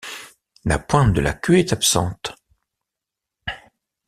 [0.65, 2.33] La pointe de la queue est absente.